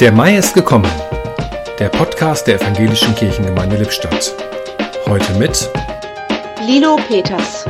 Der 0.00 0.12
Mai 0.12 0.38
ist 0.38 0.54
gekommen. 0.54 0.90
Der 1.78 1.90
Podcast 1.90 2.46
der 2.46 2.54
Evangelischen 2.54 3.14
Kirchengemeinde 3.14 3.76
Lippstadt. 3.76 4.34
Heute 5.06 5.34
mit 5.34 5.68
Lilo 6.66 6.96
Peters. 7.06 7.66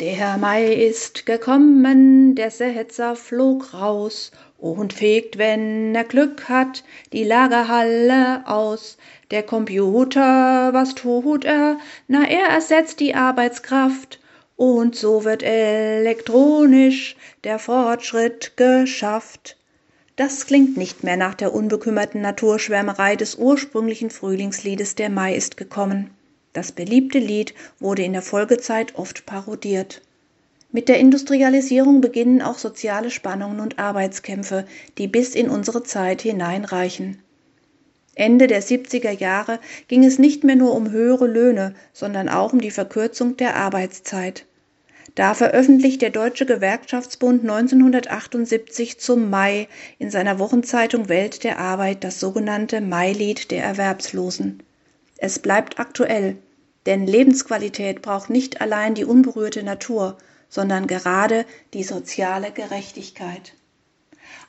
Der 0.00 0.38
Mai 0.38 0.72
ist 0.72 1.24
gekommen, 1.24 2.34
der 2.34 2.50
Setzer 2.50 3.14
flog 3.14 3.72
raus 3.74 4.32
und 4.58 4.92
fegt, 4.92 5.38
wenn 5.38 5.94
er 5.94 6.02
Glück 6.02 6.48
hat, 6.48 6.82
die 7.12 7.22
Lagerhalle 7.22 8.42
aus. 8.44 8.98
Der 9.30 9.44
Computer, 9.44 10.70
was 10.72 10.96
tut 10.96 11.44
er? 11.44 11.76
Na, 12.08 12.24
er 12.28 12.48
ersetzt 12.48 12.98
die 12.98 13.14
Arbeitskraft 13.14 14.19
und 14.60 14.94
so 14.94 15.24
wird 15.24 15.42
elektronisch 15.42 17.16
der 17.44 17.58
Fortschritt 17.58 18.58
geschafft. 18.58 19.56
Das 20.16 20.44
klingt 20.44 20.76
nicht 20.76 21.02
mehr 21.02 21.16
nach 21.16 21.32
der 21.32 21.54
unbekümmerten 21.54 22.20
Naturschwärmerei 22.20 23.16
des 23.16 23.36
ursprünglichen 23.36 24.10
Frühlingsliedes 24.10 24.96
Der 24.96 25.08
Mai 25.08 25.34
ist 25.34 25.56
gekommen. 25.56 26.10
Das 26.52 26.72
beliebte 26.72 27.18
Lied 27.18 27.54
wurde 27.78 28.02
in 28.02 28.12
der 28.12 28.20
Folgezeit 28.20 28.96
oft 28.96 29.24
parodiert. 29.24 30.02
Mit 30.72 30.90
der 30.90 30.98
Industrialisierung 30.98 32.02
beginnen 32.02 32.42
auch 32.42 32.58
soziale 32.58 33.10
Spannungen 33.10 33.60
und 33.60 33.78
Arbeitskämpfe, 33.78 34.66
die 34.98 35.08
bis 35.08 35.34
in 35.34 35.48
unsere 35.48 35.84
Zeit 35.84 36.20
hineinreichen. 36.20 37.22
Ende 38.14 38.46
der 38.46 38.62
70er 38.62 39.12
Jahre 39.12 39.58
ging 39.88 40.04
es 40.04 40.18
nicht 40.18 40.44
mehr 40.44 40.56
nur 40.56 40.74
um 40.74 40.90
höhere 40.90 41.26
Löhne, 41.26 41.74
sondern 41.94 42.28
auch 42.28 42.52
um 42.52 42.60
die 42.60 42.70
Verkürzung 42.70 43.38
der 43.38 43.56
Arbeitszeit. 43.56 44.44
Da 45.14 45.34
veröffentlicht 45.34 46.02
der 46.02 46.10
Deutsche 46.10 46.46
Gewerkschaftsbund 46.46 47.42
1978 47.42 49.00
zum 49.00 49.28
Mai 49.28 49.66
in 49.98 50.10
seiner 50.10 50.38
Wochenzeitung 50.38 51.08
Welt 51.08 51.42
der 51.42 51.58
Arbeit 51.58 52.04
das 52.04 52.20
sogenannte 52.20 52.80
Mailied 52.80 53.50
der 53.50 53.64
Erwerbslosen. 53.64 54.62
Es 55.16 55.38
bleibt 55.38 55.78
aktuell, 55.78 56.36
denn 56.86 57.06
Lebensqualität 57.06 58.02
braucht 58.02 58.30
nicht 58.30 58.60
allein 58.60 58.94
die 58.94 59.04
unberührte 59.04 59.62
Natur, 59.62 60.16
sondern 60.48 60.86
gerade 60.86 61.44
die 61.74 61.84
soziale 61.84 62.52
Gerechtigkeit. 62.52 63.54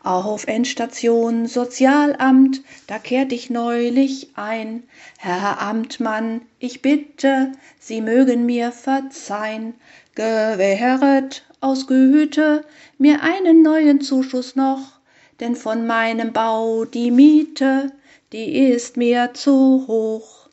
Auf 0.04 0.48
Endstation 0.48 1.46
Sozialamt, 1.46 2.62
da 2.88 2.98
kehrt 2.98 3.32
ich 3.32 3.50
neulich 3.50 4.30
ein. 4.36 4.84
Herr 5.18 5.62
Amtmann, 5.62 6.42
ich 6.60 6.82
bitte, 6.82 7.52
Sie 7.80 8.02
mögen 8.02 8.46
mir 8.46 8.72
verzeihen, 8.72 9.76
gewähret 10.16 11.44
aus 11.60 11.88
Güte 11.88 12.66
mir 12.98 13.22
einen 13.22 13.62
neuen 13.62 14.02
Zuschuss 14.02 14.56
noch, 14.56 15.00
denn 15.40 15.56
von 15.56 15.86
meinem 15.86 16.34
Bau 16.34 16.86
die 16.86 17.12
Miete, 17.12 17.92
die 18.34 18.70
ist 18.70 18.98
mir 18.98 19.32
zu 19.34 19.86
hoch. 19.88 20.48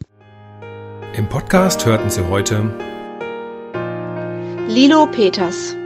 Im 1.17 1.29
Podcast 1.29 1.87
hörten 1.87 2.11
Sie 2.11 2.25
heute 2.29 2.71
Lilo 4.69 5.07
Peters. 5.07 5.78